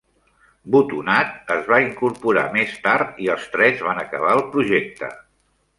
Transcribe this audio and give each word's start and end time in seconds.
Boutonnat 0.75 1.51
es 1.57 1.69
va 1.73 1.79
incorporar 1.85 2.47
més 2.57 2.75
tard 2.89 3.21
i 3.27 3.33
els 3.35 3.47
tres 3.57 3.87
van 3.91 4.05
acabar 4.07 4.37
el 4.41 4.45
projecte. 4.57 5.17